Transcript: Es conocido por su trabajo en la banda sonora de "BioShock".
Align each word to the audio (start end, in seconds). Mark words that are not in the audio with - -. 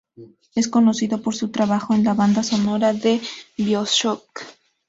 Es 0.55 0.67
conocido 0.67 1.21
por 1.21 1.35
su 1.35 1.49
trabajo 1.49 1.93
en 1.93 2.03
la 2.03 2.15
banda 2.15 2.41
sonora 2.41 2.91
de 2.91 3.21
"BioShock". 3.55 4.41